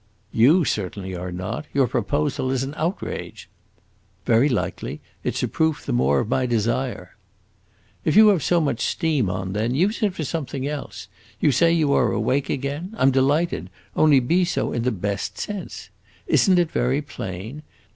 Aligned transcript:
"You 0.33 0.65
certainly 0.65 1.15
are 1.15 1.31
not. 1.31 1.67
Your 1.75 1.85
proposal 1.85 2.49
is 2.49 2.63
an 2.63 2.73
outrage." 2.75 3.47
"Very 4.25 4.49
likely. 4.49 4.99
It 5.23 5.35
's 5.35 5.43
a 5.43 5.47
proof 5.47 5.85
the 5.85 5.93
more 5.93 6.19
of 6.19 6.27
my 6.27 6.47
desire." 6.47 7.15
"If 8.03 8.15
you 8.15 8.29
have 8.29 8.41
so 8.41 8.59
much 8.59 8.83
steam 8.83 9.29
on, 9.29 9.53
then, 9.53 9.75
use 9.75 10.01
it 10.01 10.15
for 10.15 10.23
something 10.25 10.65
else. 10.67 11.07
You 11.39 11.51
say 11.51 11.71
you 11.71 11.93
are 11.93 12.11
awake 12.11 12.49
again. 12.49 12.95
I 12.97 13.03
am 13.03 13.11
delighted; 13.11 13.69
only 13.95 14.19
be 14.19 14.43
so 14.43 14.73
in 14.73 14.81
the 14.81 14.91
best 14.91 15.37
sense. 15.37 15.91
Is 16.25 16.49
n't 16.49 16.57
it 16.57 16.71
very 16.71 17.03
plain? 17.03 17.61